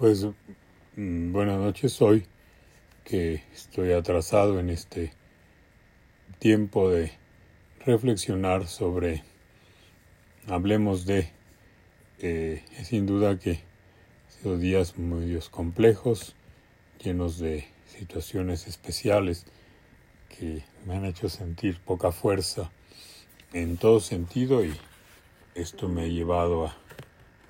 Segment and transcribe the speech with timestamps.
[0.00, 0.26] Pues
[0.96, 2.24] mm, buenas noches hoy
[3.04, 5.12] que estoy atrasado en este
[6.38, 7.12] tiempo de
[7.84, 9.22] reflexionar sobre
[10.46, 11.28] hablemos de
[12.18, 16.34] eh, sin duda que han sido días muy complejos
[17.04, 19.44] llenos de situaciones especiales
[20.30, 22.70] que me han hecho sentir poca fuerza
[23.52, 24.72] en todo sentido y
[25.54, 26.76] esto me ha llevado a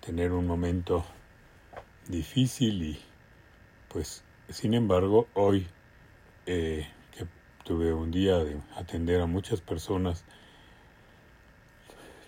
[0.05, 1.05] tener un momento
[2.11, 2.98] difícil y
[3.89, 5.66] pues sin embargo hoy
[6.46, 7.26] eh, que
[7.64, 10.25] tuve un día de atender a muchas personas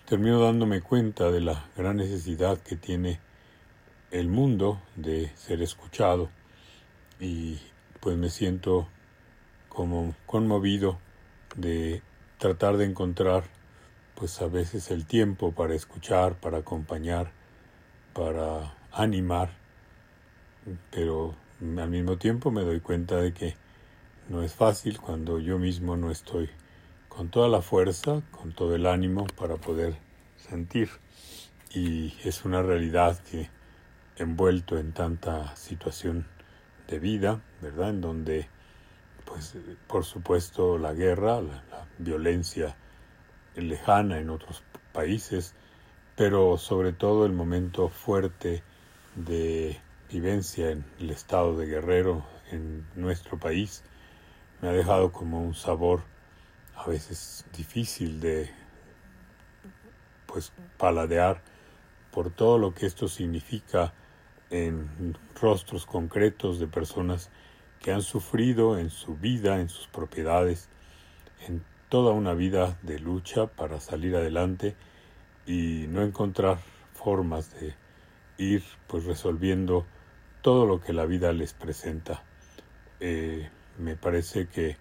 [0.05, 3.19] termino dándome cuenta de la gran necesidad que tiene
[4.11, 6.29] el mundo de ser escuchado
[7.19, 7.59] y
[7.99, 8.87] pues me siento
[9.69, 10.99] como conmovido
[11.55, 12.01] de
[12.37, 13.43] tratar de encontrar
[14.15, 17.31] pues a veces el tiempo para escuchar, para acompañar,
[18.13, 19.62] para animar
[20.91, 23.55] pero al mismo tiempo me doy cuenta de que
[24.29, 26.49] no es fácil cuando yo mismo no estoy
[27.09, 29.95] con toda la fuerza, con todo el ánimo para poder
[30.37, 30.89] sentir.
[31.71, 33.49] Y es una realidad que
[34.17, 36.25] envuelto en tanta situación
[36.87, 37.89] de vida, ¿verdad?
[37.89, 38.47] En donde,
[39.25, 42.75] pues, por supuesto, la guerra, la, la violencia
[43.55, 45.55] lejana en otros países,
[46.15, 48.63] pero sobre todo el momento fuerte
[49.15, 49.79] de
[50.13, 53.83] vivencia en el estado de Guerrero, en nuestro país,
[54.61, 56.03] me ha dejado como un sabor
[56.75, 58.51] a veces difícil de
[60.27, 61.41] pues paladear
[62.11, 63.93] por todo lo que esto significa
[64.51, 67.31] en rostros concretos de personas
[67.81, 70.69] que han sufrido en su vida, en sus propiedades,
[71.47, 74.75] en toda una vida de lucha para salir adelante
[75.47, 76.59] y no encontrar
[76.93, 77.73] formas de
[78.37, 79.87] ir pues resolviendo
[80.43, 82.21] todo lo que la vida les presenta.
[82.99, 83.49] Eh,
[83.79, 84.77] me parece que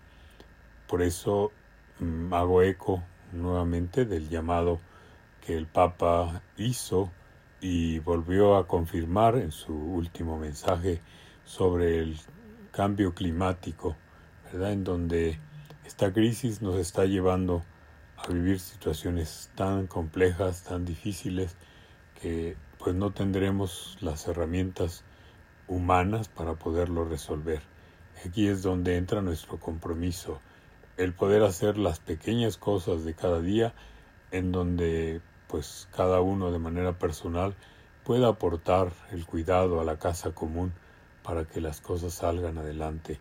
[0.89, 1.53] por eso
[2.01, 4.81] mm, hago eco nuevamente del llamado
[5.41, 7.11] que el Papa hizo
[7.61, 11.01] y volvió a confirmar en su último mensaje
[11.45, 12.19] sobre el
[12.73, 13.97] cambio climático,
[14.53, 14.73] ¿verdad?
[14.73, 15.39] En donde
[15.87, 17.63] esta crisis nos está llevando
[18.17, 21.57] a vivir situaciones tan complejas, tan difíciles,
[22.21, 25.05] que pues no tendremos las herramientas
[25.69, 27.61] humanas para poderlo resolver.
[28.27, 30.41] Aquí es donde entra nuestro compromiso,
[30.97, 33.75] el poder hacer las pequeñas cosas de cada día
[34.31, 37.55] en donde pues cada uno de manera personal
[38.05, 40.73] pueda aportar el cuidado a la casa común
[41.23, 43.19] para que las cosas salgan adelante.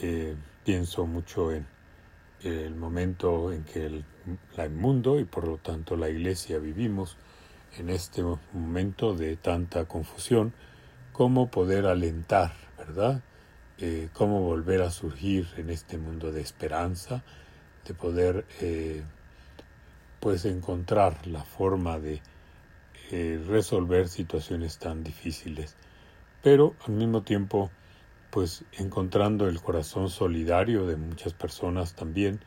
[0.00, 1.66] Eh, pienso mucho en
[2.42, 4.04] el momento en que el,
[4.56, 7.16] el mundo y por lo tanto la iglesia vivimos
[7.78, 8.22] en este
[8.52, 10.52] momento de tanta confusión,
[11.16, 13.22] cómo poder alentar, ¿verdad?
[13.78, 17.24] Eh, cómo volver a surgir en este mundo de esperanza,
[17.88, 19.02] de poder eh,
[20.20, 22.20] pues encontrar la forma de
[23.10, 25.74] eh, resolver situaciones tan difíciles,
[26.42, 27.70] pero al mismo tiempo
[28.30, 32.40] pues encontrando el corazón solidario de muchas personas también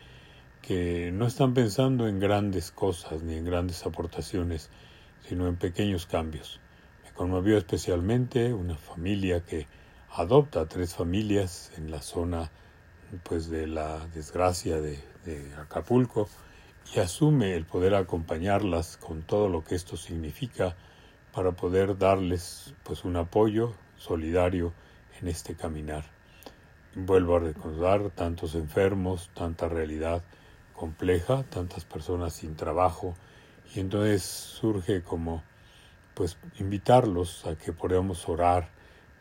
[0.61, 4.69] que no están pensando en grandes cosas ni en grandes aportaciones,
[5.27, 6.59] sino en pequeños cambios
[7.19, 9.67] conmovió especialmente una familia que
[10.09, 12.49] adopta tres familias en la zona
[13.23, 16.29] pues de la desgracia de, de, Acapulco
[16.95, 20.77] y asume el poder acompañarlas con todo lo que esto significa
[21.33, 24.71] para poder darles pues un apoyo solidario
[25.19, 26.05] en este caminar.
[26.95, 30.23] Vuelvo a recordar tantos enfermos, tanta realidad
[30.71, 33.13] compleja, tantas personas sin trabajo
[33.75, 35.43] y entonces surge como
[36.19, 38.67] pues invitarlos a que podamos orar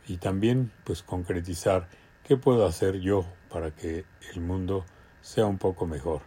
[0.08, 1.88] y también pues concretizar
[2.24, 4.04] qué puedo hacer yo para que
[4.34, 4.84] el mundo
[5.20, 6.22] sea un poco mejor,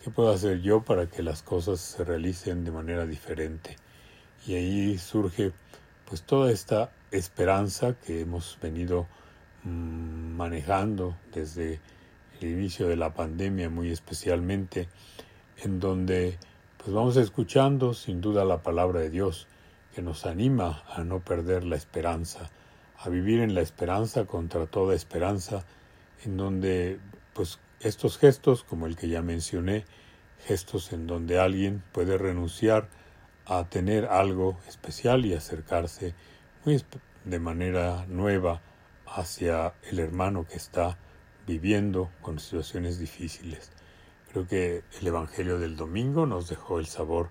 [0.00, 3.74] qué puedo hacer yo para que las cosas se realicen de manera diferente.
[4.46, 5.50] Y ahí surge
[6.08, 9.08] pues toda esta esperanza que hemos venido
[9.64, 11.80] mmm, manejando desde
[12.40, 14.88] el inicio de la pandemia muy especialmente,
[15.64, 16.38] en donde
[16.76, 19.48] pues vamos escuchando sin duda la palabra de Dios,
[19.94, 22.50] que nos anima a no perder la esperanza,
[22.98, 25.64] a vivir en la esperanza contra toda esperanza,
[26.24, 26.98] en donde
[27.34, 29.84] pues estos gestos, como el que ya mencioné,
[30.46, 32.88] gestos en donde alguien puede renunciar
[33.46, 36.14] a tener algo especial y acercarse
[36.64, 36.82] muy
[37.24, 38.60] de manera nueva
[39.06, 40.96] hacia el hermano que está
[41.46, 43.70] viviendo con situaciones difíciles.
[44.30, 47.30] Creo que el Evangelio del domingo nos dejó el sabor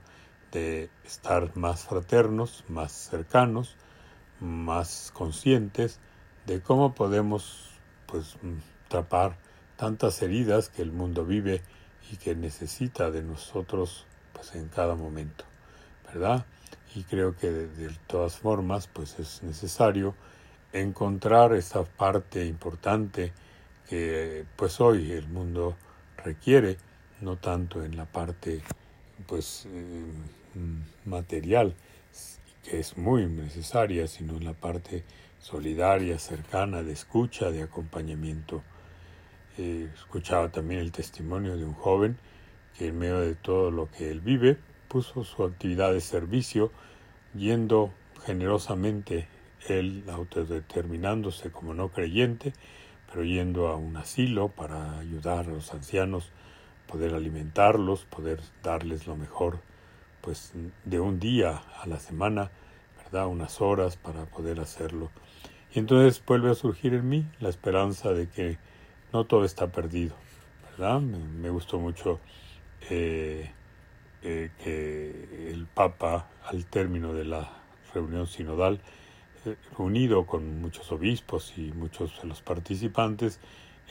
[0.51, 3.75] de estar más fraternos, más cercanos,
[4.39, 5.99] más conscientes
[6.45, 7.69] de cómo podemos
[8.07, 8.35] pues
[8.89, 9.37] tapar
[9.77, 11.61] tantas heridas que el mundo vive
[12.11, 15.45] y que necesita de nosotros pues en cada momento,
[16.05, 16.45] ¿verdad?
[16.95, 20.15] Y creo que de, todas formas pues es necesario
[20.73, 23.31] encontrar esa parte importante
[23.87, 25.75] que pues hoy el mundo
[26.17, 26.77] requiere,
[27.21, 28.61] no tanto en la parte
[29.27, 30.05] pues eh,
[31.05, 31.75] material,
[32.63, 35.03] que es muy necesaria, sino en la parte
[35.39, 38.63] solidaria, cercana, de escucha, de acompañamiento.
[39.57, 42.17] Eh, escuchaba también el testimonio de un joven
[42.77, 44.57] que en medio de todo lo que él vive,
[44.87, 46.71] puso su actividad de servicio,
[47.33, 47.93] yendo
[48.25, 49.27] generosamente,
[49.67, 52.53] él autodeterminándose como no creyente,
[53.07, 56.31] pero yendo a un asilo para ayudar a los ancianos,
[56.87, 59.59] poder alimentarlos, poder darles lo mejor,
[60.21, 60.53] pues
[60.85, 62.51] de un día a la semana,
[63.03, 63.27] ¿verdad?
[63.27, 65.09] Unas horas para poder hacerlo.
[65.73, 68.57] Y entonces vuelve a surgir en mí la esperanza de que
[69.13, 70.15] no todo está perdido.
[70.79, 72.19] Me, gustó mucho
[72.89, 73.51] eh,
[74.23, 77.51] eh, que el Papa, al término de la
[77.93, 78.81] reunión sinodal,
[79.77, 83.39] reunido con muchos obispos y muchos de los participantes,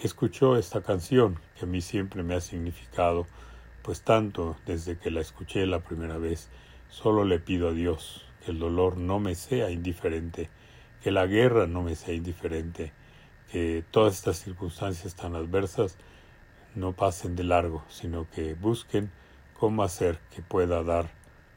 [0.03, 3.27] escuchó esta canción que a mí siempre me ha significado,
[3.83, 6.49] pues tanto desde que la escuché la primera vez,
[6.89, 10.51] solo le pido a Dios que el dolor no me sea indiferente,
[11.03, 12.93] que la guerra no me sea indiferente,
[13.51, 15.97] que todas estas circunstancias tan adversas
[16.75, 19.11] no pasen de largo, sino que busquen
[19.59, 21.11] cómo hacer que pueda dar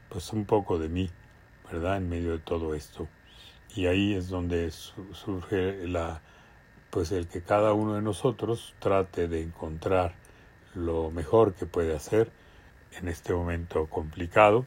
[0.08, 1.10] pues un poco de mí,
[1.70, 1.96] ¿verdad?
[1.96, 3.08] En medio de todo esto
[3.76, 6.22] y ahí es donde surge la
[6.90, 10.14] pues el que cada uno de nosotros trate de encontrar
[10.74, 12.30] lo mejor que puede hacer
[13.00, 14.66] en este momento complicado,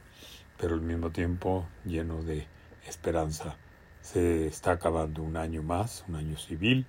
[0.58, 2.48] pero al mismo tiempo lleno de
[2.88, 3.56] esperanza.
[4.02, 6.86] Se está acabando un año más, un año civil,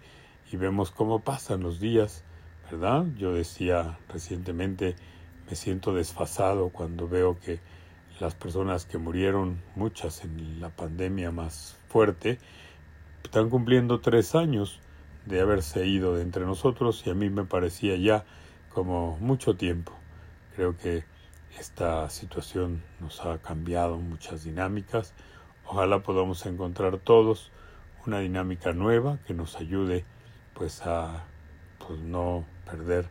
[0.51, 2.23] y vemos cómo pasan los días,
[2.71, 3.07] ¿verdad?
[3.17, 4.97] Yo decía recientemente,
[5.49, 7.61] me siento desfasado cuando veo que
[8.21, 12.39] las personas que murieron, muchas en la pandemia más fuerte,
[13.23, 14.81] están cumpliendo tres años
[15.27, 18.25] de haberse ido de entre nosotros y a mí me parecía ya
[18.79, 19.93] como mucho tiempo.
[20.55, 21.03] Creo que
[21.59, 25.15] esta situación nos ha cambiado muchas dinámicas.
[25.67, 27.51] Ojalá podamos encontrar todos
[28.07, 30.05] una dinámica nueva que nos ayude
[30.55, 31.25] pues a
[31.85, 33.09] pues, no perder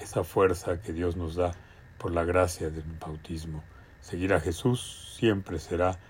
[0.00, 1.52] esa fuerza que Dios nos da
[1.96, 3.62] por la gracia del bautismo.
[4.00, 6.00] Seguir a Jesús siempre será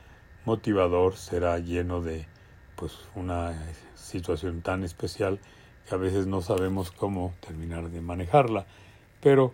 [0.47, 2.27] motivador, será lleno de
[2.75, 3.53] pues una
[3.97, 5.41] situación tan especial
[5.87, 8.65] que a veces no sabemos cómo terminar de manejarla,
[9.25, 9.53] pero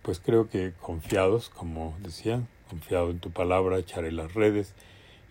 [0.00, 4.74] pues creo que confiados, como decían, confiado en tu palabra, echaré las redes.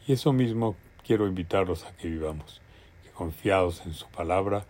[0.06, 2.62] Y eso mismo quiero invitarlos a que vivamos,
[3.04, 4.66] que confiados en su palabra,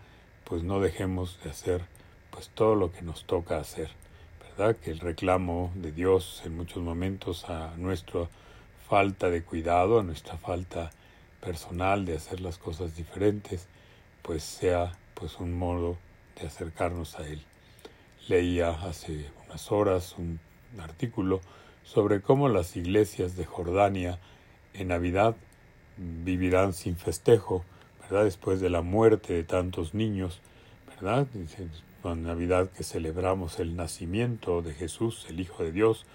[0.45, 1.81] pues no dejemos de hacer
[2.29, 3.89] pues todo lo que nos toca hacer
[4.81, 8.27] que el reclamo de Dios en muchos momentos a nuestra
[8.89, 10.89] falta de cuidado, a nuestra falta
[11.41, 13.67] personal de hacer las cosas diferentes,
[14.23, 15.97] pues sea pues un modo
[16.41, 17.43] de acercarnos a Él.
[18.27, 20.39] Leía hace unas horas un
[20.79, 21.39] artículo
[21.83, 24.19] sobre cómo las iglesias de Jordania
[24.73, 25.37] en Navidad
[25.95, 27.63] vivirán sin festejo,
[28.01, 28.25] ¿verdad?
[28.25, 30.41] Después de la muerte de tantos niños,
[30.87, 31.27] ¿verdad?
[32.01, 36.05] con Navidad que celebramos el nacimiento de Jesús, el Hijo de Dios,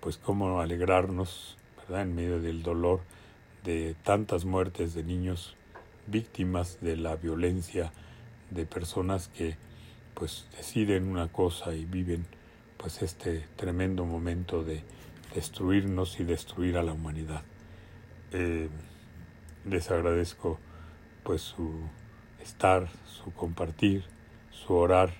[0.00, 2.02] pues cómo alegrarnos, ¿verdad?
[2.02, 3.00] En medio del dolor
[3.64, 5.56] de tantas muertes de niños
[6.06, 7.92] víctimas de la violencia
[8.50, 9.56] de personas que
[10.16, 12.26] pues deciden una cosa y viven
[12.78, 14.82] pues este tremendo momento de
[15.34, 17.42] destruirnos y destruir a la humanidad.
[18.32, 18.68] Eh,
[19.66, 20.58] les agradezco
[21.22, 21.70] pues su
[22.40, 24.04] estar, su compartir,
[24.50, 25.12] su orar,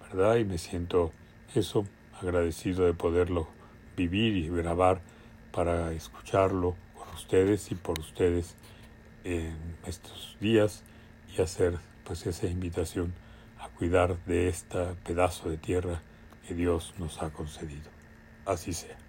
[0.00, 0.36] ¿verdad?
[0.36, 1.12] Y me siento
[1.54, 1.86] eso,
[2.20, 3.48] agradecido de poderlo
[3.96, 5.00] vivir y grabar
[5.50, 8.54] para escucharlo por ustedes y por ustedes
[9.24, 9.56] en
[9.86, 10.82] estos días
[11.34, 13.14] y hacer pues esa invitación
[13.82, 16.00] cuidar de este pedazo de tierra
[16.46, 17.90] que Dios nos ha concedido.
[18.46, 19.01] Así sea.